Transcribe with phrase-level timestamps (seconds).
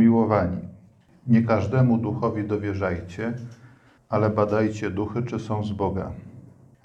[0.00, 0.58] umiłowani.
[1.26, 3.32] Nie każdemu duchowi dowierzajcie,
[4.08, 6.12] ale badajcie duchy, czy są z Boga,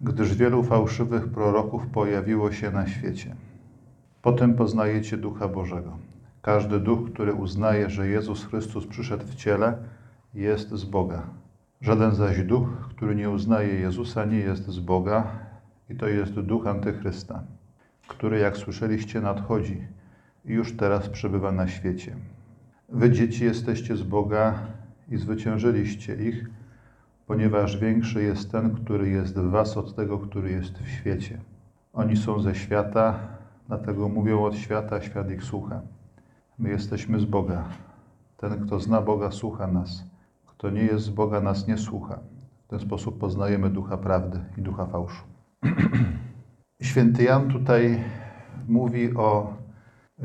[0.02, 3.36] gdyż wielu fałszywych proroków pojawiło się na świecie.
[4.22, 5.98] Potem poznajecie Ducha Bożego.
[6.42, 9.78] Każdy duch, który uznaje, że Jezus Chrystus przyszedł w ciele,
[10.34, 11.24] jest z Boga.
[11.82, 15.28] Żaden zaś duch, który nie uznaje Jezusa, nie jest z Boga,
[15.90, 17.44] i to jest duch Antychrysta,
[18.08, 19.88] który, jak słyszeliście, nadchodzi
[20.46, 22.16] i już teraz przebywa na świecie.
[22.90, 24.54] Wy, dzieci, jesteście z Boga
[25.10, 26.50] i zwyciężyliście ich,
[27.28, 31.40] ponieważ większy jest ten, który jest w was, od tego, który jest w świecie.
[31.94, 33.20] Oni są ze świata,
[33.68, 35.82] dlatego mówią od świata, świat ich słucha.
[36.60, 37.64] My jesteśmy z Boga.
[38.38, 40.04] Ten, kto zna Boga, słucha nas.
[40.46, 42.20] Kto nie jest z Boga, nas nie słucha.
[42.66, 45.24] W ten sposób poznajemy ducha prawdy i ducha fałszu.
[46.82, 48.04] Święty Jan tutaj
[48.68, 49.54] mówi o
[50.20, 50.24] y,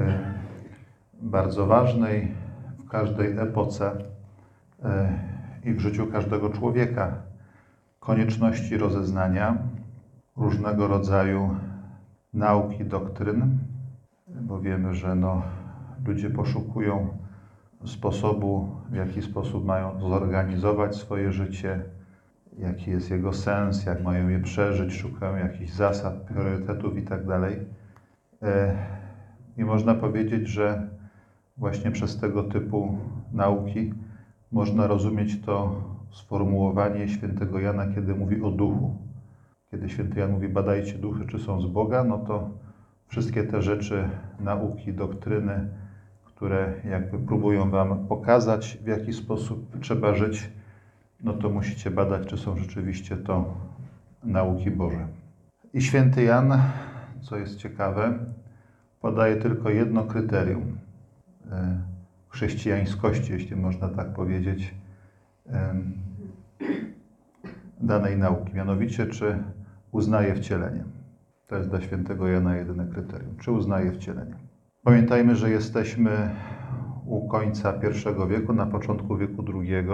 [1.23, 2.40] bardzo ważnej
[2.91, 3.93] każdej epoce
[5.65, 7.13] y, i w życiu każdego człowieka
[8.01, 9.59] konieczności rozeznania
[10.37, 11.57] różnego rodzaju
[12.35, 13.59] nauki, doktryn,
[14.29, 15.43] bo wiemy, że no,
[16.07, 17.09] ludzie poszukują
[17.85, 21.83] sposobu, w jaki sposób mają zorganizować swoje życie,
[22.59, 27.51] jaki jest jego sens, jak mają je przeżyć, szukają jakichś zasad, priorytetów itd.
[29.57, 30.89] I można powiedzieć, że
[31.61, 32.99] właśnie przez tego typu
[33.33, 33.95] nauki
[34.53, 38.97] można rozumieć to sformułowanie świętego Jana, kiedy mówi o duchu.
[39.71, 42.51] Kiedy święty Jan mówi, badajcie duchy, czy są z Boga, no to
[43.07, 44.09] wszystkie te rzeczy,
[44.41, 45.69] nauki, doktryny,
[46.25, 50.51] które jakby próbują Wam pokazać, w jaki sposób trzeba żyć,
[51.25, 53.55] no to musicie badać, czy są rzeczywiście to
[54.25, 55.07] nauki Boże.
[55.75, 56.63] I święty Jan,
[57.21, 58.19] co jest ciekawe,
[59.01, 60.80] podaje tylko jedno kryterium
[62.29, 64.75] chrześcijańskości, jeśli można tak powiedzieć,
[67.81, 69.43] danej nauki, mianowicie czy
[69.93, 70.85] uznaje wcielenie.
[71.47, 73.37] To jest dla świętego Jana jedyne kryterium.
[73.37, 74.35] Czy uznaje wcielenie?
[74.83, 76.31] Pamiętajmy, że jesteśmy
[77.07, 79.87] u końca I wieku, na początku wieku II,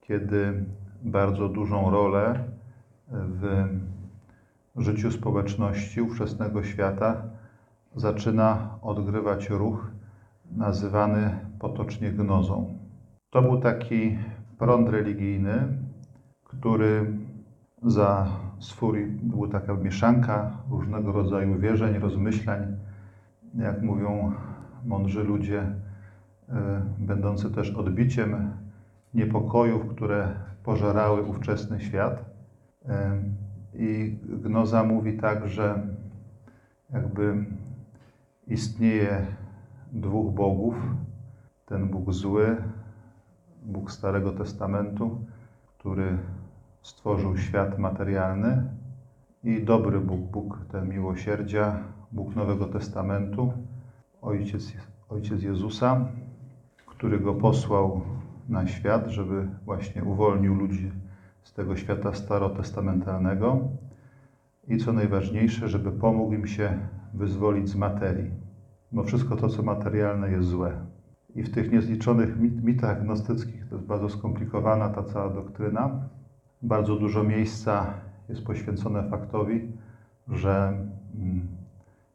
[0.00, 0.64] kiedy
[1.02, 2.44] bardzo dużą rolę
[3.08, 3.66] w
[4.76, 7.22] życiu społeczności ówczesnego świata
[7.96, 9.90] zaczyna odgrywać ruch
[10.56, 12.78] nazywany potocznie gnozą.
[13.30, 14.18] To był taki
[14.58, 15.52] prąd religijny,
[16.44, 17.18] który
[17.82, 18.28] za
[18.58, 22.76] swój, była taka mieszanka różnego rodzaju wierzeń, rozmyślań,
[23.54, 24.32] jak mówią
[24.84, 25.62] mądrzy ludzie,
[26.98, 28.50] będący też odbiciem
[29.14, 30.28] niepokojów, które
[30.64, 32.24] pożerały ówczesny świat.
[33.74, 35.86] I Gnoza mówi tak, że
[36.92, 37.44] jakby
[38.46, 39.26] istnieje
[39.92, 40.74] dwóch bogów.
[41.66, 42.56] Ten Bóg zły,
[43.62, 45.20] Bóg Starego Testamentu,
[45.78, 46.18] który
[46.82, 48.62] stworzył świat materialny.
[49.44, 53.52] I dobry Bóg, Bóg ten miłosierdzia, Bóg Nowego Testamentu,
[54.22, 54.72] Ojciec,
[55.08, 56.06] Ojciec Jezusa,
[56.86, 58.00] który go posłał
[58.48, 60.92] na świat, żeby właśnie uwolnił ludzi
[61.42, 63.60] z tego świata starotestamentalnego.
[64.68, 66.78] I co najważniejsze, żeby pomógł im się
[67.14, 68.30] wyzwolić z materii,
[68.92, 70.72] bo wszystko to, co materialne, jest złe.
[71.34, 76.08] I w tych niezliczonych mitach gnostyckich, to jest bardzo skomplikowana ta cała doktryna,
[76.62, 77.94] bardzo dużo miejsca
[78.28, 79.72] jest poświęcone faktowi,
[80.28, 80.68] że
[81.14, 81.48] mm,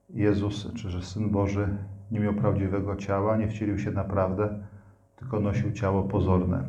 [0.09, 1.77] Jezus, czy że Syn Boży
[2.11, 4.59] nie miał prawdziwego ciała, nie wcielił się naprawdę,
[5.15, 6.63] tylko nosił ciało pozorne.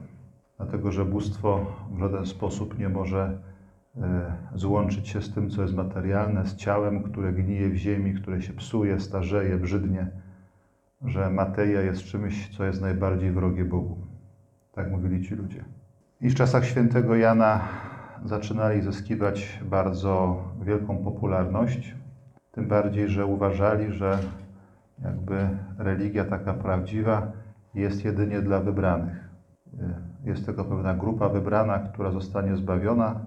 [0.57, 3.39] Dlatego, że bóstwo w żaden sposób nie może
[4.55, 8.53] złączyć się z tym, co jest materialne, z ciałem, które gnije w ziemi, które się
[8.53, 10.07] psuje, starzeje, brzydnie,
[11.05, 13.99] że materia jest czymś, co jest najbardziej wrogie Bogu.
[14.73, 15.65] Tak mówili ci ludzie.
[16.21, 17.61] I w czasach świętego Jana
[18.25, 21.95] zaczynali zyskiwać bardzo wielką popularność,
[22.53, 24.19] tym bardziej, że uważali, że
[25.05, 25.49] jakby
[25.79, 27.33] religia taka prawdziwa
[27.75, 29.29] jest jedynie dla wybranych.
[30.25, 33.21] Jest tylko pewna grupa wybrana, która zostanie zbawiona,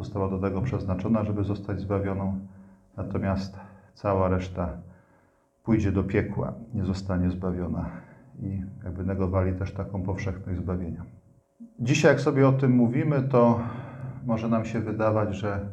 [0.00, 2.38] została do tego przeznaczona, żeby zostać zbawioną,
[2.96, 3.60] natomiast
[3.94, 4.68] cała reszta
[5.64, 7.90] pójdzie do piekła, nie zostanie zbawiona.
[8.42, 11.04] I jakby negowali też taką powszechność zbawienia.
[11.80, 13.60] Dzisiaj, jak sobie o tym mówimy, to
[14.26, 15.68] może nam się wydawać, że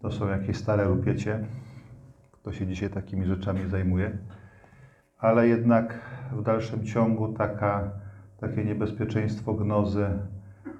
[0.00, 1.46] to są jakieś stare rupiecie.
[2.32, 4.18] Kto się dzisiaj takimi rzeczami zajmuje.
[5.18, 5.98] Ale jednak
[6.32, 7.90] w dalszym ciągu taka,
[8.40, 10.06] takie niebezpieczeństwo gnozy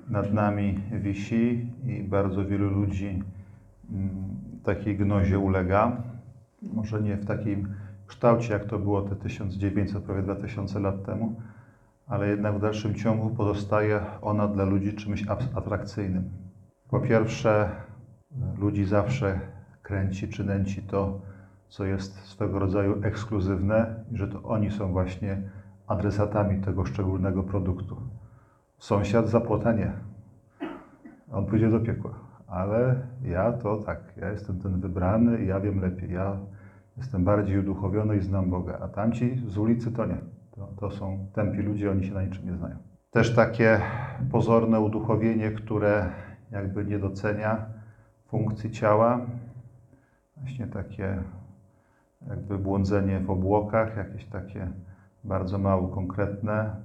[0.08, 3.22] nad nami wisi i bardzo wielu ludzi
[3.90, 4.10] mm,
[4.64, 6.02] takiej gnozie ulega.
[6.62, 7.68] Może nie w takim
[8.06, 11.34] kształcie, jak to było te 1900, prawie 2000 lat temu,
[12.06, 16.30] ale jednak w dalszym ciągu pozostaje ona dla ludzi czymś atrakcyjnym.
[16.88, 17.70] Po pierwsze,
[18.58, 19.40] ludzi zawsze
[19.82, 21.20] kręci czy nęci to,
[21.68, 25.42] co jest swego rodzaju ekskluzywne i że to oni są właśnie
[25.86, 27.96] adresatami tego szczególnego produktu.
[28.82, 29.92] Sąsiad za płota nie.
[31.32, 32.10] On pójdzie do piekła.
[32.46, 36.12] Ale ja to tak, ja jestem ten wybrany i ja wiem lepiej.
[36.12, 36.36] Ja
[36.96, 38.78] jestem bardziej uduchowiony i znam Boga.
[38.80, 40.16] A tamci z ulicy to nie.
[40.50, 42.76] To, to są tępi ludzie, oni się na niczym nie znają.
[43.10, 43.80] Też takie
[44.30, 46.10] pozorne uduchowienie, które
[46.50, 47.66] jakby nie docenia
[48.26, 49.26] funkcji ciała.
[50.36, 51.22] Właśnie takie
[52.28, 54.68] jakby błądzenie w obłokach, jakieś takie
[55.24, 56.76] bardzo mało konkretne,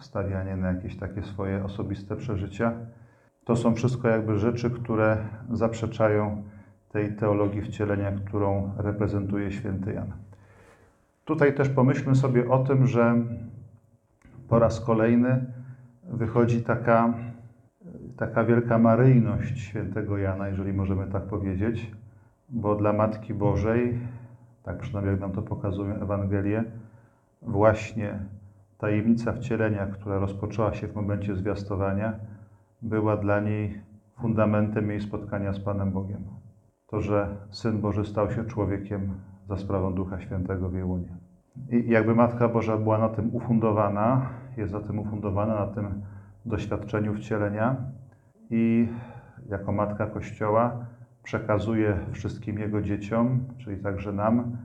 [0.00, 2.72] stawianie na jakieś takie swoje osobiste przeżycia.
[3.44, 5.16] To są wszystko jakby rzeczy, które
[5.52, 6.42] zaprzeczają
[6.92, 10.12] tej teologii wcielenia, którą reprezentuje święty Jan.
[11.24, 13.14] Tutaj też pomyślmy sobie o tym, że
[14.48, 15.44] po raz kolejny
[16.04, 17.14] wychodzi taka,
[18.16, 21.90] taka wielka maryjność świętego Jana, jeżeli możemy tak powiedzieć,
[22.48, 23.98] bo dla Matki Bożej,
[24.62, 26.64] tak przynajmniej jak nam to pokazują Ewangelie,
[27.42, 28.18] właśnie
[28.78, 32.12] tajemnica wcielenia, która rozpoczęła się w momencie zwiastowania,
[32.82, 33.80] była dla niej
[34.20, 36.24] fundamentem jej spotkania z Panem Bogiem.
[36.86, 39.14] To, że Syn Boży stał się człowiekiem
[39.48, 41.16] za sprawą Ducha Świętego w Jełunie.
[41.70, 46.02] I jakby Matka Boża była na tym ufundowana, jest na tym ufundowana, na tym
[46.44, 47.76] doświadczeniu wcielenia
[48.50, 48.88] i
[49.48, 50.86] jako Matka Kościoła
[51.22, 54.56] przekazuje wszystkim Jego dzieciom, czyli także nam,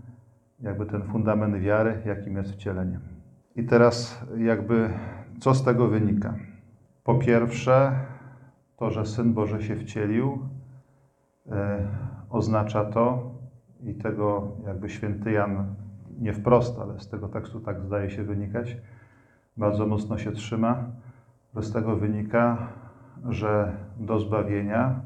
[0.59, 2.99] jakby ten fundament wiary, jakim jest wcielenie.
[3.55, 4.89] I teraz jakby
[5.39, 6.35] co z tego wynika?
[7.03, 7.91] Po pierwsze,
[8.77, 10.39] to, że Syn Boży się wcielił,
[11.51, 11.87] e,
[12.29, 13.31] oznacza to,
[13.83, 15.75] i tego jakby święty Jan
[16.19, 18.77] nie wprost, ale z tego tekstu tak zdaje się wynikać,
[19.57, 20.83] bardzo mocno się trzyma,
[21.55, 22.67] że z tego wynika,
[23.29, 25.01] że do zbawienia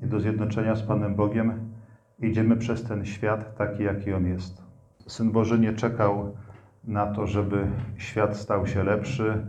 [0.00, 1.70] i do zjednoczenia z Panem Bogiem
[2.18, 4.62] idziemy przez ten świat taki, jaki on jest.
[5.06, 6.36] Syn Boży nie czekał
[6.86, 7.66] na to, żeby
[7.96, 9.46] świat stał się lepszy,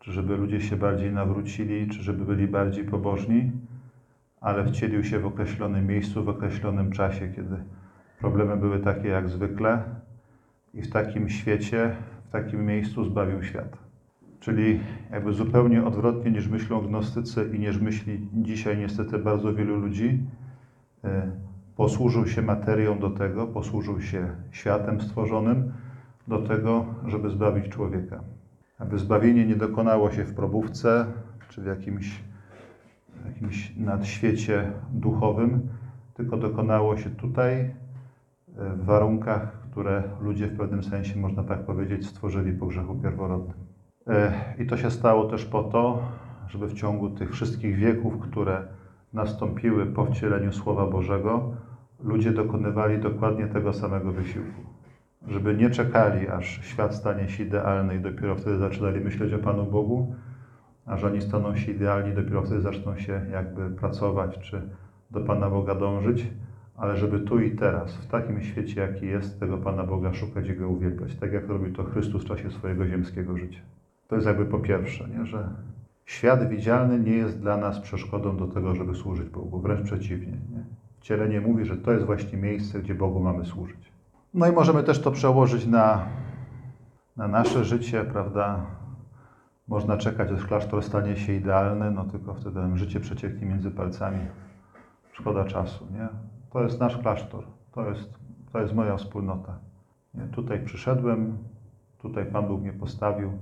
[0.00, 3.52] czy żeby ludzie się bardziej nawrócili, czy żeby byli bardziej pobożni,
[4.40, 7.56] ale wcielił się w określonym miejscu, w określonym czasie, kiedy
[8.20, 9.82] problemy były takie jak zwykle
[10.74, 11.96] i w takim świecie,
[12.28, 13.78] w takim miejscu zbawił świat.
[14.40, 20.18] Czyli jakby zupełnie odwrotnie niż myślą gnostycy i niż myśli dzisiaj niestety bardzo wielu ludzi,
[21.04, 21.30] e,
[21.76, 25.72] posłużył się materią do tego, posłużył się światem stworzonym
[26.30, 28.20] do tego, żeby zbawić człowieka.
[28.78, 31.06] Aby zbawienie nie dokonało się w probówce
[31.48, 32.22] czy w jakimś,
[33.22, 35.68] w jakimś nadświecie duchowym,
[36.14, 37.74] tylko dokonało się tutaj, e,
[38.56, 43.56] w warunkach, które ludzie w pewnym sensie, można tak powiedzieć, stworzyli po grzechu pierworodnym.
[44.06, 46.02] E, I to się stało też po to,
[46.48, 48.62] żeby w ciągu tych wszystkich wieków, które
[49.12, 51.52] nastąpiły po wcieleniu Słowa Bożego,
[52.00, 54.79] ludzie dokonywali dokładnie tego samego wysiłku.
[55.28, 59.64] Żeby nie czekali, aż świat stanie się idealny i dopiero wtedy zaczynali myśleć o Panu
[59.64, 60.14] Bogu,
[60.86, 64.62] a że oni staną się idealni, dopiero wtedy zaczną się jakby pracować, czy
[65.10, 66.26] do Pana Boga dążyć,
[66.76, 70.54] ale żeby tu i teraz, w takim świecie, jaki jest, tego Pana Boga szukać i
[70.54, 73.60] Go uwielbiać, tak jak robił to Chrystus w czasie swojego ziemskiego życia.
[74.08, 75.26] To jest jakby po pierwsze, nie?
[75.26, 75.48] że
[76.06, 80.32] świat widzialny nie jest dla nas przeszkodą do tego, żeby służyć Bogu, wręcz przeciwnie.
[80.32, 80.64] Nie?
[81.00, 83.89] Wcielenie mówi, że to jest właśnie miejsce, gdzie Bogu mamy służyć.
[84.34, 86.06] No i możemy też to przełożyć na,
[87.16, 88.66] na nasze życie, prawda?
[89.68, 94.18] Można czekać, aż klasztor stanie się idealny, no tylko wtedy życie przecieknie między palcami.
[95.12, 96.08] Szkoda czasu, nie?
[96.50, 98.14] To jest nasz klasztor, to jest,
[98.52, 99.58] to jest moja wspólnota.
[100.14, 100.22] Nie?
[100.22, 101.38] Tutaj przyszedłem,
[101.98, 103.32] tutaj Pan Bóg mnie postawił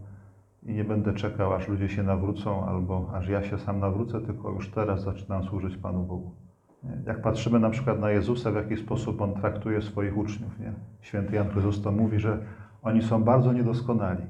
[0.62, 4.50] i nie będę czekał, aż ludzie się nawrócą albo aż ja się sam nawrócę, tylko
[4.50, 6.47] już teraz zaczynam służyć Panu Bogu.
[7.06, 10.58] Jak patrzymy na przykład na Jezusa, w jaki sposób On traktuje swoich uczniów.
[10.60, 10.72] Nie?
[11.00, 12.38] Święty Jan Chryzostom mówi, że
[12.82, 14.22] oni są bardzo niedoskonali,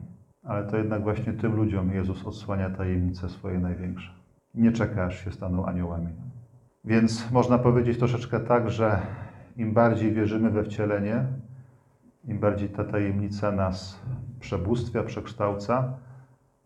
[0.43, 4.11] ale to jednak właśnie tym ludziom Jezus odsłania tajemnice swoje największe.
[4.55, 6.09] Nie czeka, aż się staną aniołami.
[6.85, 9.01] Więc można powiedzieć troszeczkę tak, że
[9.57, 11.25] im bardziej wierzymy we wcielenie,
[12.25, 14.03] im bardziej ta tajemnica nas
[14.41, 15.93] przebóstwia, przekształca,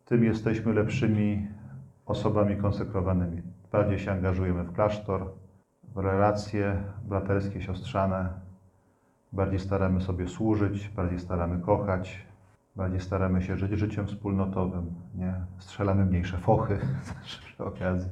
[0.05, 1.47] tym jesteśmy lepszymi
[2.07, 3.43] osobami konsekrowanymi.
[3.73, 5.42] Bardziej się angażujemy w klasztor,
[5.95, 8.29] relacje braterskie, siostrzane,
[9.33, 12.27] bardziej staramy sobie służyć, bardziej staramy kochać,
[12.77, 15.35] bardziej staramy się żyć życiem wspólnotowym, nie?
[15.59, 16.79] Strzelamy mniejsze fochy
[17.25, 18.11] przy okazji,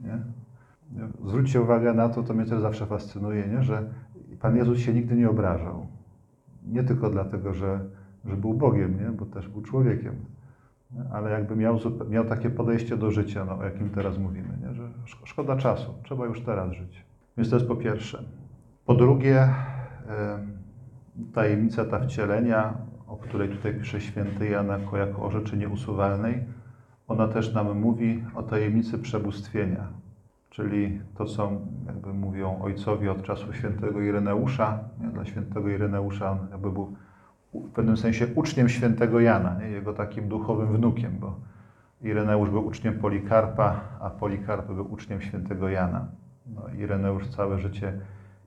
[0.00, 0.18] nie?
[1.24, 3.62] Zwróćcie uwagę na to, to mnie też zawsze fascynuje, nie?
[3.62, 3.82] że
[4.40, 5.86] Pan Jezus się nigdy nie obrażał.
[6.66, 7.80] Nie tylko dlatego, że,
[8.24, 9.10] że był Bogiem, nie?
[9.10, 10.14] bo też był człowiekiem.
[10.90, 11.02] nie?
[11.12, 14.69] ale jakby miał, miał takie podejście do życia, no, o jakim teraz mówimy, nie?
[15.24, 17.04] Szkoda czasu, trzeba już teraz żyć.
[17.36, 18.22] Więc to jest po pierwsze.
[18.86, 20.58] Po drugie, em,
[21.34, 22.74] tajemnica ta wcielenia,
[23.06, 26.44] o której tutaj pisze święty Jan jako, jako o rzeczy nieusuwalnej,
[27.08, 29.86] ona też nam mówi o tajemnicy przebóstwienia,
[30.50, 31.52] czyli to, co
[31.86, 34.78] jakby mówią ojcowie od czasu świętego Ireneusza.
[35.12, 36.96] Dla świętego Ireneusza on jakby był
[37.54, 41.34] w pewnym sensie uczniem świętego Jana, jego takim duchowym wnukiem, bo
[42.02, 46.08] Ireneusz był uczniem Polikarpa, a Polikarp był uczniem świętego Jana.
[46.46, 48.00] No, Ireneusz całe życie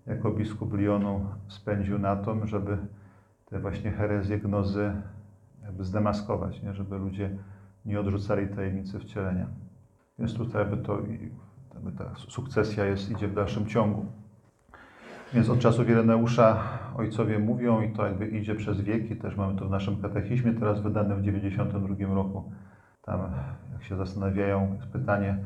[0.08, 2.78] jako biskup Lyonu spędził na to, żeby
[3.46, 4.94] te właśnie herezje, gnozy
[5.64, 6.74] jakby zdemaskować, nie?
[6.74, 7.38] żeby ludzie
[7.86, 9.48] nie odrzucali tajemnicy wcielenia.
[10.20, 11.00] Więc tutaj jakby to,
[11.74, 14.06] jakby ta sukcesja jest, idzie w dalszym ciągu.
[15.34, 16.64] Więc od czasów Ireneusza
[16.98, 20.82] ojcowie mówią i to jakby idzie przez wieki, też mamy to w naszym katechizmie, teraz
[20.82, 22.52] wydanym w 92 roku.
[23.06, 23.20] Tam
[23.74, 25.38] jak się zastanawiają, jest pytanie,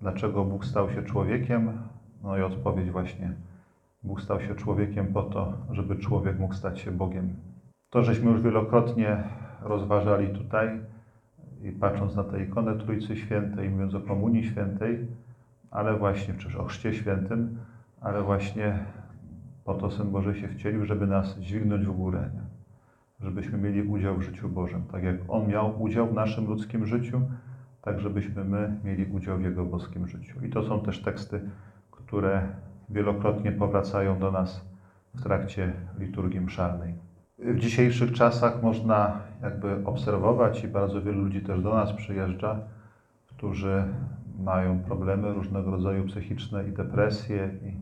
[0.00, 1.78] dlaczego Bóg stał się człowiekiem?
[2.22, 3.32] No i odpowiedź właśnie,
[4.02, 7.36] Bóg stał się człowiekiem po to, żeby człowiek mógł stać się Bogiem.
[7.90, 9.16] To, żeśmy już wielokrotnie
[9.62, 10.80] rozważali tutaj
[11.62, 15.06] i patrząc na tę ikonę Trójcy Świętej, mówiąc o Komunii Świętej,
[15.70, 17.58] ale właśnie, czy o Chrzcie Świętym,
[18.00, 18.78] ale właśnie
[19.64, 22.30] po to Syn Boży się wcielił, żeby nas dźwignąć w górę?
[23.24, 24.82] Żebyśmy mieli udział w życiu Bożym.
[24.92, 27.20] Tak jak On miał udział w naszym ludzkim życiu,
[27.82, 30.44] tak żebyśmy my mieli udział w Jego boskim życiu.
[30.46, 31.40] I to są też teksty,
[31.90, 32.48] które
[32.88, 34.64] wielokrotnie powracają do nas
[35.14, 36.94] w trakcie liturgii mszalnej.
[37.38, 42.60] W dzisiejszych czasach można jakby obserwować i bardzo wielu ludzi też do nas przyjeżdża,
[43.26, 43.84] którzy
[44.38, 47.76] mają problemy różnego rodzaju psychiczne i depresje i,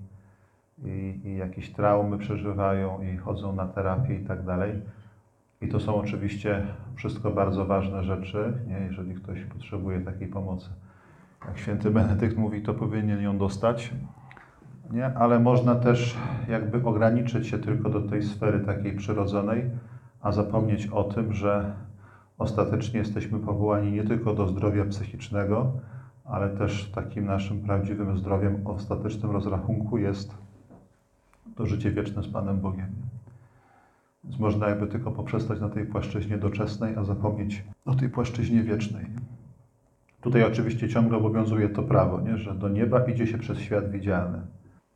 [0.89, 4.83] i, i jakieś traumy przeżywają i chodzą na terapię i tak dalej.
[5.63, 8.87] I to są oczywiście wszystko bardzo ważne rzeczy, nie?
[8.87, 10.69] jeżeli ktoś potrzebuje takiej pomocy.
[11.49, 13.95] Jak święty Benedykt mówi, to powinien ją dostać,
[14.91, 15.07] nie?
[15.07, 16.17] ale można też
[16.49, 19.71] jakby ograniczyć się tylko do tej sfery takiej przyrodzonej,
[20.21, 21.73] a zapomnieć o tym, że
[22.39, 25.73] ostatecznie jesteśmy powołani nie tylko do zdrowia psychicznego,
[26.25, 30.35] ale też takim naszym prawdziwym zdrowiem, ostatecznym rozrachunku jest
[31.57, 33.02] to życie wieczne z Panem Bogiem.
[34.25, 39.07] Więc można jakby tylko poprzestać na tej płaszczyźnie doczesnej, a zapomnieć o tej płaszczyźnie wiecznej.
[40.21, 42.39] Tutaj oczywiście ciągle obowiązuje to prawo, nie?
[42.39, 44.39] że do nieba idzie się przez świat widzialny.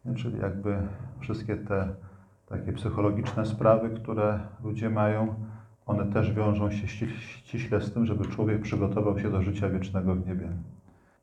[0.05, 0.15] Nie?
[0.15, 0.79] Czyli jakby
[1.21, 1.89] wszystkie te
[2.49, 5.35] takie psychologiczne sprawy, które ludzie mają,
[5.87, 10.15] one też wiążą się ści- ściśle z tym, żeby człowiek przygotował się do życia wiecznego
[10.15, 10.49] w niebie.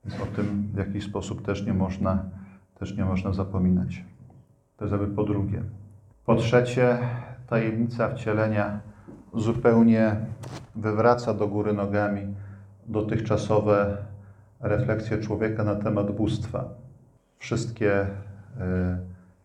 [0.06, 2.24] Więc o tym w jakiś sposób też nie można,
[2.80, 4.04] też nie można zapominać.
[4.78, 5.62] To jest jakby po drugie.
[6.26, 6.98] Po trzecie,
[7.48, 8.80] tajemnica wcielenia
[9.34, 10.16] zupełnie
[10.76, 12.36] wywraca do góry nogami
[12.88, 13.98] dotychczasowe
[14.60, 16.70] refleksje człowieka na temat bóstwa.
[17.40, 18.08] Wszystkie e,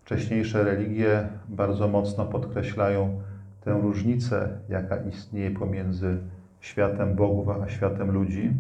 [0.05, 3.21] wcześniejsze religie bardzo mocno podkreślają
[3.65, 6.19] tę różnicę, jaka istnieje pomiędzy
[6.61, 8.53] światem bogów a światem ludzi,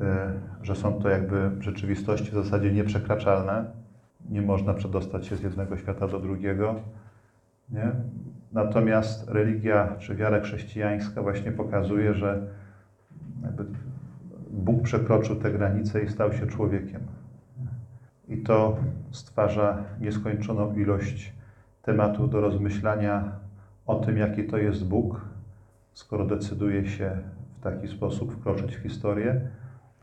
[0.00, 3.64] e, że są to jakby rzeczywistości w zasadzie nieprzekraczalne.
[4.30, 6.74] Nie można przedostać się z jednego świata do drugiego.
[7.70, 7.92] Nie?
[8.52, 12.46] Natomiast religia czy wiara chrześcijańska właśnie pokazuje, że
[14.50, 17.00] Bóg przekroczył te granice i stał się człowiekiem.
[18.28, 18.76] I to
[19.10, 21.32] stwarza nieskończoną ilość
[21.82, 23.32] tematów do rozmyślania
[23.86, 25.20] o tym, jaki to jest Bóg,
[25.92, 27.10] skoro decyduje się
[27.58, 29.40] w taki sposób wkroczyć w historię,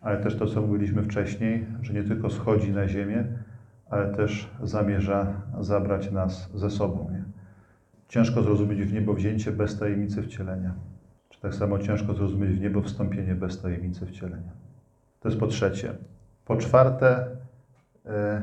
[0.02, 3.26] ale też to, co mówiliśmy wcześniej, że nie tylko schodzi na ziemię,
[3.90, 5.28] ale też zamierza
[5.60, 7.17] zabrać nas ze sobą.
[8.08, 10.74] Ciężko zrozumieć w niebo wzięcie bez tajemnicy wcielenia.
[11.30, 14.52] Czy tak samo ciężko zrozumieć w niebo wstąpienie bez tajemnicy wcielenia.
[15.20, 15.94] To jest po trzecie.
[16.46, 17.28] Po czwarte,
[18.06, 18.42] e,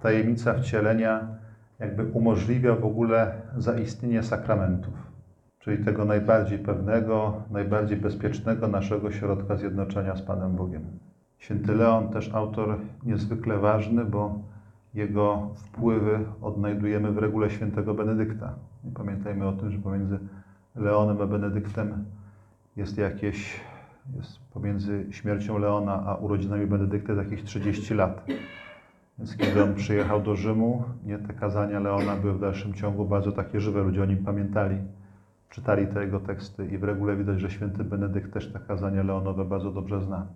[0.00, 1.28] tajemnica wcielenia
[1.78, 4.94] jakby umożliwia w ogóle zaistnienie sakramentów,
[5.58, 10.82] czyli tego najbardziej pewnego, najbardziej bezpiecznego naszego środka zjednoczenia z Panem Bogiem.
[11.38, 14.38] Święty Leon, też autor niezwykle ważny, bo
[14.94, 18.54] jego wpływy odnajdujemy w regule świętego Benedykta.
[18.94, 20.18] Pamiętajmy o tym, że pomiędzy
[20.74, 22.04] Leonem a Benedyktem
[22.76, 23.60] jest jakieś,
[24.16, 28.26] jest pomiędzy śmiercią Leona a urodzinami Benedykta jest jakieś 30 lat.
[29.18, 33.32] Więc kiedy on przyjechał do Rzymu, nie te kazania Leona były w dalszym ciągu bardzo
[33.32, 34.76] takie żywe, ludzie o nim pamiętali,
[35.50, 39.44] czytali te jego teksty i w regule widać, że święty Benedykt też te kazania Leonowe
[39.44, 40.26] bardzo dobrze zna.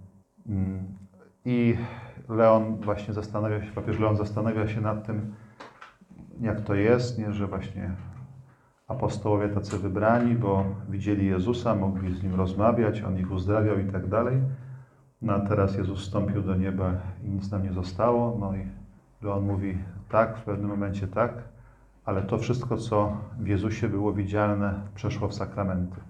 [0.48, 0.84] Mm.
[1.44, 1.76] I
[2.28, 5.34] Leon właśnie zastanawia się, papież Leon zastanawia się nad tym,
[6.40, 7.90] jak to jest, nie, że właśnie
[8.88, 14.08] apostołowie tacy wybrani, bo widzieli Jezusa, mogli z Nim rozmawiać, On ich uzdrawiał i tak
[14.08, 14.38] dalej.
[15.22, 16.92] No a teraz Jezus wstąpił do nieba
[17.24, 18.36] i nic nam nie zostało.
[18.40, 18.66] No i
[19.28, 19.78] On mówi
[20.08, 21.32] tak, w pewnym momencie tak,
[22.04, 26.00] ale to wszystko, co w Jezusie było widzialne, przeszło w sakramenty.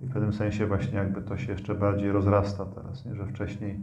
[0.00, 3.14] I w pewnym sensie właśnie jakby to się jeszcze bardziej rozrasta teraz, nie?
[3.14, 3.80] że wcześniej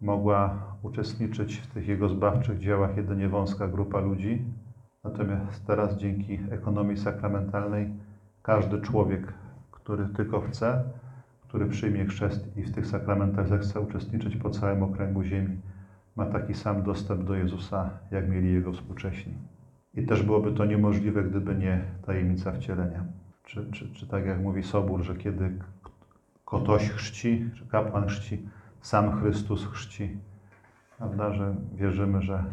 [0.00, 4.44] mogła uczestniczyć w tych Jego zbawczych dziełach jedynie wąska grupa ludzi,
[5.08, 7.92] natomiast teraz dzięki ekonomii sakramentalnej
[8.42, 9.32] każdy człowiek,
[9.70, 10.84] który tylko chce,
[11.40, 15.60] który przyjmie chrzest i w tych sakramentach zechce uczestniczyć po całym okręgu ziemi,
[16.16, 19.34] ma taki sam dostęp do Jezusa, jak mieli Jego współcześni.
[19.94, 23.04] I też byłoby to niemożliwe, gdyby nie tajemnica wcielenia.
[23.44, 25.52] Czy, czy, czy tak jak mówi Sobór, że kiedy
[26.44, 28.48] ktoś chrzci, czy kapłan chrzci,
[28.80, 30.18] sam Chrystus chrzci.
[30.98, 32.44] Prawda, że wierzymy, że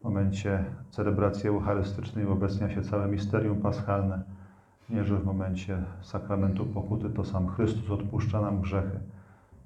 [0.00, 4.22] w momencie celebracji eucharystycznej uobecnia się całe misterium paschalne.
[5.02, 9.00] Że w momencie sakramentu pokuty to sam Chrystus odpuszcza nam grzechy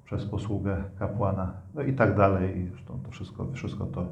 [0.05, 1.53] przez posługę kapłana.
[1.73, 2.67] No i tak dalej.
[2.69, 4.05] Zresztą to wszystko, wszystko, to,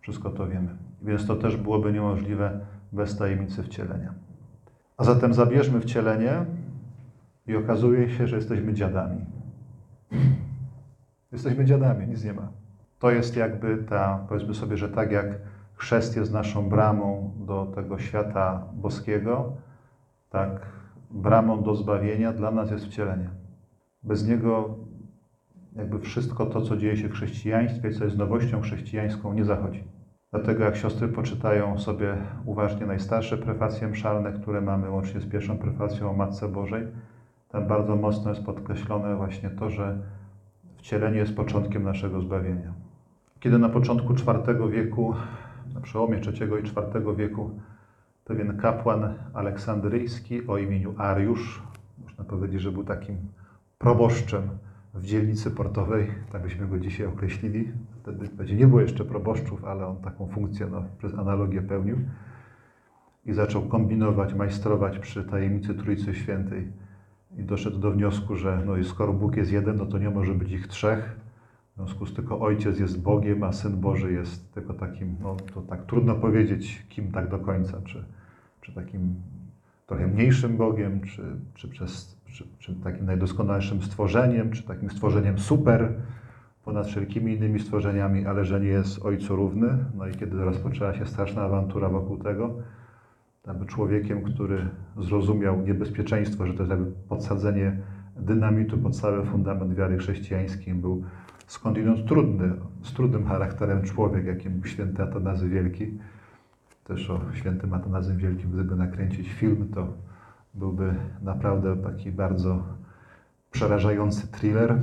[0.00, 0.76] wszystko to wiemy.
[1.02, 2.60] Więc to też byłoby niemożliwe
[2.92, 4.14] bez tajemnicy wcielenia.
[4.96, 6.44] A zatem zabierzmy wcielenie
[7.46, 9.24] i okazuje się, że jesteśmy dziadami.
[11.32, 12.48] Jesteśmy dziadami, nic nie ma.
[12.98, 15.26] To jest jakby ta, powiedzmy sobie, że tak jak
[15.76, 19.52] chrzest jest naszą bramą do tego świata boskiego,
[20.30, 20.60] tak
[21.10, 23.30] bramą do zbawienia dla nas jest wcielenie.
[24.02, 24.76] Bez niego
[25.76, 29.84] jakby wszystko to, co dzieje się w chrześcijaństwie, co jest nowością chrześcijańską, nie zachodzi.
[30.30, 36.10] Dlatego jak siostry poczytają sobie uważnie najstarsze prefacje mszalne, które mamy łącznie z pierwszą prefacją
[36.10, 36.86] o Matce Bożej,
[37.48, 39.98] tam bardzo mocno jest podkreślone właśnie to, że
[40.76, 42.72] wcielenie jest początkiem naszego zbawienia.
[43.40, 45.14] Kiedy na początku IV wieku,
[45.74, 47.50] na przełomie III i IV wieku,
[48.24, 51.62] pewien kapłan aleksandryjski o imieniu Ariusz,
[52.04, 53.16] można powiedzieć, że był takim
[53.78, 54.42] proboszczem
[54.94, 57.72] w dzielnicy portowej, tak byśmy go dzisiaj określili.
[58.02, 61.96] Wtedy nie było jeszcze proboszczów, ale on taką funkcję no, przez analogię pełnił.
[63.26, 66.72] I zaczął kombinować, majstrować przy tajemnicy Trójcy Świętej.
[67.38, 70.52] I doszedł do wniosku, że no, skoro Bóg jest jeden, no to nie może być
[70.52, 71.16] ich trzech.
[71.76, 75.62] W związku z tylko Ojciec jest Bogiem, a Syn Boży jest tylko takim, no to
[75.62, 78.04] tak trudno powiedzieć, kim tak do końca, czy,
[78.60, 79.14] czy takim
[79.86, 81.22] trochę mniejszym Bogiem, czy,
[81.54, 85.92] czy, przez, czy, czy takim najdoskonalszym stworzeniem, czy takim stworzeniem super
[86.64, 89.78] ponad wszelkimi innymi stworzeniami, ale że nie jest Ojcu równy.
[89.94, 92.54] No i kiedy rozpoczęła się straszna awantura wokół tego,
[93.46, 97.78] jakby człowiekiem, który zrozumiał niebezpieczeństwo, że to jest jakby podsadzenie
[98.16, 101.04] dynamitu pod cały fundament wiary chrześcijańskiej, był
[101.46, 105.98] skądinąd trudny, z trudnym charakterem człowiek, jakim święty Atanazy Wielki.
[106.84, 109.92] Też o świętym Atanazym Wielkim, gdyby nakręcić film, to
[110.54, 112.62] byłby naprawdę taki bardzo
[113.50, 114.78] przerażający thriller.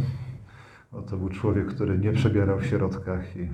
[0.94, 3.50] No to był człowiek, który nie przebierał w środkach i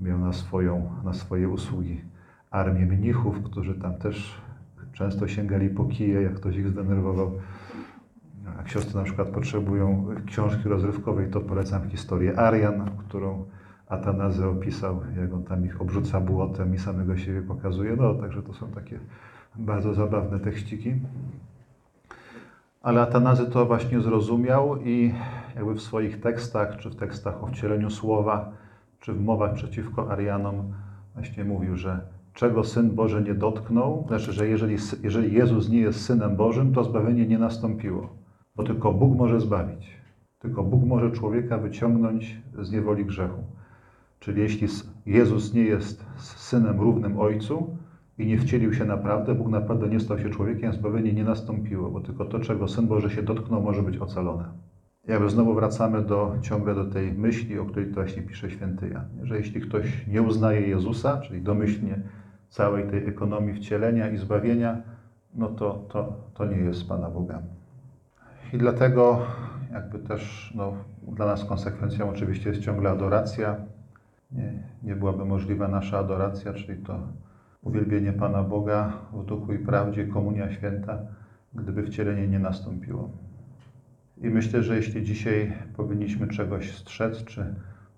[0.00, 2.00] miał na, swoją, na swoje usługi
[2.50, 4.40] armię mnichów, którzy tam też
[4.92, 7.32] często sięgali po kije, jak ktoś ich zdenerwował.
[8.56, 13.44] Jak siostry na przykład potrzebują książki rozrywkowej, to polecam historię Arian, którą
[13.88, 17.96] Atanazy opisał, jak on tam ich obrzuca błotem i samego siebie pokazuje.
[17.96, 18.98] No, także to są takie
[19.56, 20.94] bardzo zabawne tekściki.
[22.82, 25.14] Ale Atanazy to właśnie zrozumiał i
[25.56, 28.52] jakby w swoich tekstach, czy w tekstach o wcieleniu słowa,
[29.00, 30.72] czy w mowach przeciwko Arianom
[31.14, 32.00] właśnie mówił, że
[32.34, 36.84] czego Syn Boży nie dotknął, znaczy, że jeżeli, jeżeli Jezus nie jest Synem Bożym, to
[36.84, 38.08] zbawienie nie nastąpiło,
[38.60, 39.88] bo tylko Bóg może zbawić.
[40.38, 43.42] Tylko Bóg może człowieka wyciągnąć z niewoli grzechu.
[44.18, 44.68] Czyli jeśli
[45.06, 47.76] Jezus nie jest Synem równym Ojcu
[48.18, 52.00] i nie wcielił się naprawdę, Bóg naprawdę nie stał się człowiekiem, zbawienie nie nastąpiło, bo
[52.00, 54.44] tylko to, czego Syn Boży się dotknął, może być ocalone.
[55.08, 59.08] Jakby znowu wracamy do, ciągle do tej myśli, o której to właśnie pisze święty Jan,
[59.22, 62.02] że jeśli ktoś nie uznaje Jezusa, czyli domyślnie
[62.48, 64.82] całej tej ekonomii wcielenia i zbawienia,
[65.34, 67.42] no to, to, to nie jest Pana Boga.
[68.52, 69.26] I dlatego
[69.72, 73.56] jakby też no, dla nas konsekwencją oczywiście jest ciągle adoracja.
[74.32, 76.98] Nie, nie byłaby możliwa nasza adoracja, czyli to
[77.62, 80.98] uwielbienie Pana Boga w duchu i prawdzie, komunia święta,
[81.54, 83.10] gdyby wcielenie nie nastąpiło.
[84.18, 87.54] I myślę, że jeśli dzisiaj powinniśmy czegoś strzec, czy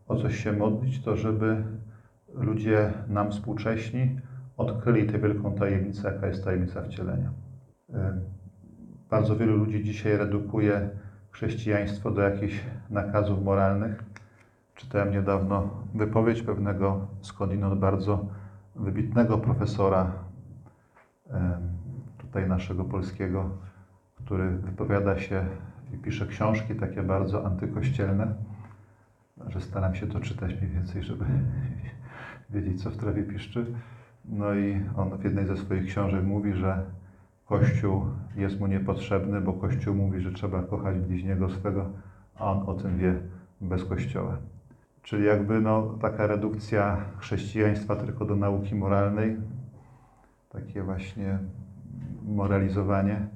[0.08, 1.64] o coś się modlić, to żeby
[2.34, 4.20] ludzie nam współcześni
[4.56, 7.30] odkryli tę wielką tajemnicę, jaka jest tajemnica wcielenia.
[9.12, 10.90] Bardzo wielu ludzi dzisiaj redukuje
[11.30, 14.04] chrześcijaństwo do jakichś nakazów moralnych.
[14.74, 18.26] Czytałem niedawno wypowiedź pewnego skądinąd bardzo
[18.76, 20.12] wybitnego profesora
[22.18, 23.50] tutaj naszego polskiego,
[24.24, 25.46] który wypowiada się
[25.94, 28.34] i pisze książki takie bardzo antykościelne,
[29.48, 31.24] że staram się to czytać mniej więcej, żeby
[32.50, 33.66] wiedzieć, co w trawie piszczy.
[34.24, 37.01] No i on w jednej ze swoich książek mówi, że
[37.52, 38.04] Kościół
[38.36, 41.90] jest mu niepotrzebny, bo Kościół mówi, że trzeba kochać bliźniego swego,
[42.38, 43.14] a on o tym wie
[43.60, 44.36] bez Kościoła.
[45.02, 49.36] Czyli jakby no, taka redukcja chrześcijaństwa tylko do nauki moralnej,
[50.48, 51.38] takie właśnie
[52.26, 53.26] moralizowanie.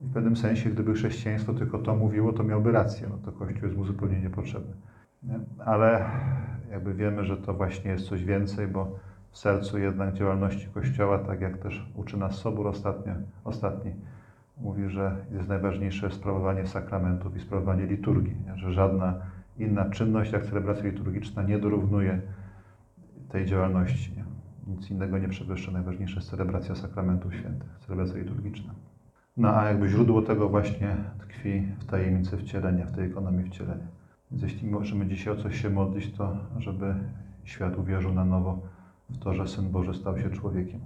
[0.00, 3.06] I w pewnym sensie, gdyby chrześcijaństwo tylko to mówiło, to miałby rację.
[3.10, 4.72] No to Kościół jest mu zupełnie niepotrzebny.
[5.22, 5.38] Nie?
[5.64, 6.04] Ale
[6.70, 8.98] jakby wiemy, że to właśnie jest coś więcej, bo
[9.30, 13.12] w sercu jednak działalności Kościoła, tak jak też uczy nas Sobór ostatnio,
[13.44, 13.92] ostatni,
[14.60, 19.14] mówi, że jest najważniejsze sprawowanie sakramentów i sprawowanie liturgii, że żadna
[19.58, 22.20] inna czynność jak celebracja liturgiczna nie dorównuje
[23.28, 24.12] tej działalności.
[24.16, 24.24] Nie?
[24.74, 25.72] Nic innego nie przewyższa.
[25.72, 28.74] Najważniejsza jest celebracja sakramentów świętych, celebracja liturgiczna.
[29.36, 33.86] No a jakby źródło tego właśnie tkwi w tajemnicy wcielenia, w tej ekonomii wcielenia.
[34.30, 36.94] Więc jeśli możemy dzisiaj o coś się modlić, to żeby
[37.44, 38.58] świat uwierzył na nowo
[39.12, 40.80] w to, że Syn Boży stał się człowiekiem.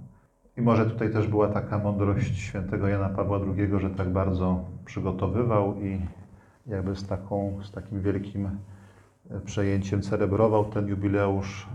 [0.57, 5.75] I może tutaj też była taka mądrość świętego Jana Pawła II, że tak bardzo przygotowywał
[5.81, 6.01] i
[6.67, 8.49] jakby z, taką, z takim wielkim
[9.29, 11.67] e, przejęciem celebrował ten jubileusz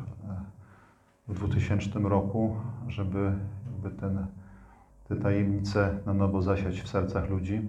[1.29, 2.57] e, w 2000 roku,
[2.89, 3.33] żeby
[3.73, 4.27] jakby ten,
[5.09, 7.69] te tajemnice na nowo zasiać w sercach ludzi.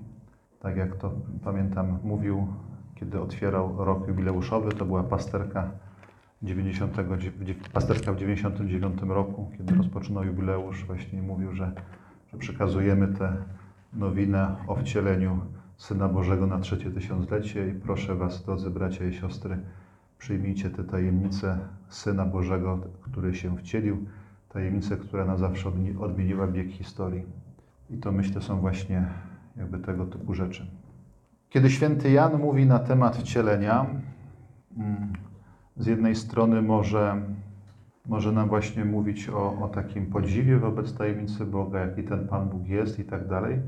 [0.59, 1.11] Tak jak to
[1.43, 2.47] pamiętam mówił,
[2.95, 5.71] kiedy otwierał rok jubileuszowy, to była pasterka
[6.43, 6.97] 90,
[7.73, 11.71] pasterka w 99 roku, kiedy rozpoczynał jubileusz, właśnie mówił, że,
[12.31, 13.35] że przekazujemy tę
[13.93, 15.39] nowinę o wcieleniu
[15.77, 19.59] Syna Bożego na trzecie tysiąclecie i proszę Was, drodzy bracia i siostry,
[20.17, 24.05] przyjmijcie tę tajemnicę Syna Bożego, który się wcielił,
[24.49, 27.23] tajemnicę, która na zawsze odmieniła bieg historii.
[27.89, 29.05] I to myślę są właśnie
[29.57, 30.67] jakby tego typu rzeczy.
[31.49, 33.85] Kiedy święty Jan mówi na temat wcielenia,
[34.77, 35.13] mm,
[35.77, 37.21] z jednej strony może,
[38.07, 42.67] może nam właśnie mówić o, o takim podziwie wobec tajemnicy Boga, jaki ten Pan Bóg
[42.67, 43.59] jest i tak dalej,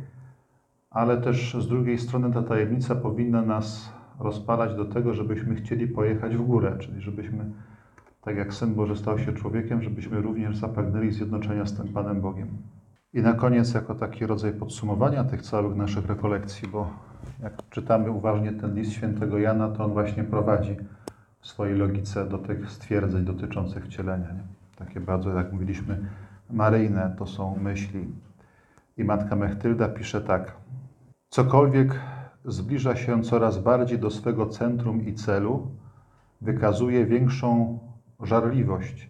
[0.90, 6.38] ale też z drugiej strony ta tajemnica powinna nas rozpalać do tego, żebyśmy chcieli pojechać
[6.38, 7.52] w górę, czyli żebyśmy,
[8.22, 12.48] tak jak Syn Boży stał się człowiekiem, żebyśmy również zapragnęli zjednoczenia z tym Panem Bogiem.
[13.14, 16.90] I na koniec, jako taki rodzaj podsumowania tych całych naszych rekolekcji, bo
[17.44, 20.78] jak czytamy uważnie ten list świętego Jana, to on właśnie prowadzi
[21.44, 24.28] w swojej logice do tych stwierdzeń dotyczących wcielenia.
[24.32, 24.44] Nie?
[24.76, 26.10] Takie bardzo, jak mówiliśmy,
[26.50, 28.08] maryjne to są myśli.
[28.98, 30.56] I matka Mechtylda pisze tak.
[31.30, 32.00] Cokolwiek
[32.46, 35.68] zbliża się coraz bardziej do swego centrum i celu,
[36.42, 37.80] wykazuje większą
[38.22, 39.10] żarliwość,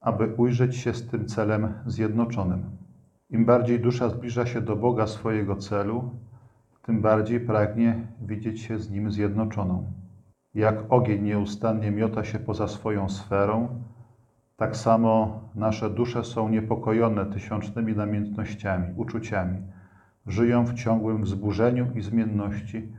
[0.00, 2.64] aby ujrzeć się z tym celem zjednoczonym.
[3.30, 6.10] Im bardziej dusza zbliża się do Boga swojego celu,
[6.82, 9.92] tym bardziej pragnie widzieć się z Nim zjednoczoną.
[10.54, 13.68] Jak ogień nieustannie miota się poza swoją sferą,
[14.56, 19.62] tak samo nasze dusze są niepokojone tysiącznymi namiętnościami, uczuciami.
[20.26, 22.92] Żyją w ciągłym wzburzeniu i zmienności,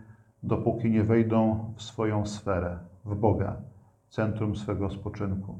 [0.43, 3.55] dopóki nie wejdą w swoją sferę, w Boga,
[4.09, 5.59] centrum swego spoczynku.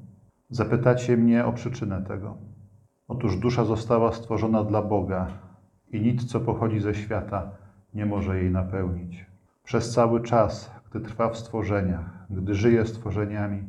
[0.49, 2.38] Zapytacie mnie o przyczynę tego.
[3.08, 5.27] Otóż dusza została stworzona dla Boga
[5.91, 7.51] i nic, co pochodzi ze świata,
[7.93, 9.25] nie może jej napełnić.
[9.63, 13.63] Przez cały czas, gdy trwa w stworzeniach, gdy żyje stworzeniami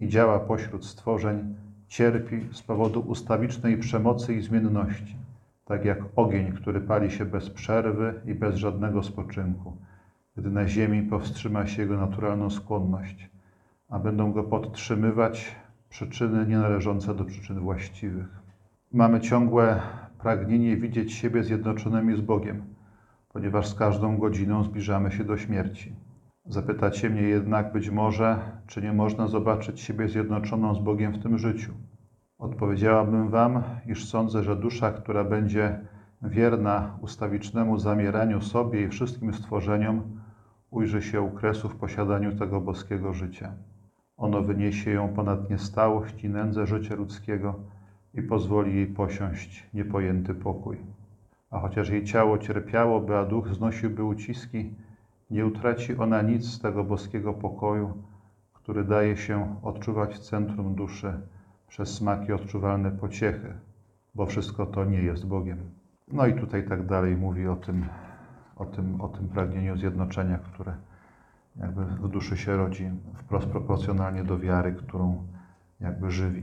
[0.00, 1.54] i działa pośród stworzeń,
[1.88, 5.16] cierpi z powodu ustawicznej przemocy i zmienności,
[5.64, 9.76] tak jak ogień, który pali się bez przerwy i bez żadnego spoczynku,
[10.36, 13.30] gdy na ziemi powstrzyma się jego naturalną skłonność,
[13.88, 15.56] a będą go podtrzymywać
[15.88, 18.28] przyczyny nienależące do przyczyn właściwych.
[18.92, 19.80] Mamy ciągłe
[20.18, 22.62] pragnienie widzieć siebie zjednoczonymi z Bogiem,
[23.32, 25.92] ponieważ z każdą godziną zbliżamy się do śmierci.
[26.44, 31.38] Zapytacie mnie jednak być może, czy nie można zobaczyć siebie zjednoczoną z Bogiem w tym
[31.38, 31.72] życiu.
[32.38, 35.80] Odpowiedziałabym Wam, iż sądzę, że dusza, która będzie
[36.22, 40.20] wierna ustawicznemu zamieraniu sobie i wszystkim stworzeniom,
[40.70, 43.54] ujrzy się u kresu w posiadaniu tego boskiego życia.
[44.16, 47.54] Ono wyniesie ją ponad niestałość i nędzę życia ludzkiego
[48.14, 50.78] i pozwoli jej posiąść niepojęty pokój.
[51.50, 54.74] A chociaż jej ciało cierpiałoby, a duch znosiłby uciski,
[55.32, 58.02] nie utraci ona nic z tego boskiego pokoju,
[58.52, 61.20] który daje się odczuwać w centrum duszy
[61.68, 63.54] przez smaki odczuwalne pociechy,
[64.14, 65.58] bo wszystko to nie jest Bogiem.
[66.08, 67.84] No i tutaj tak dalej mówi o tym,
[68.56, 70.74] o tym, o tym pragnieniu zjednoczenia, które
[71.56, 75.26] jakby w duszy się rodzi wprost proporcjonalnie do wiary, którą
[75.80, 76.42] jakby żywi.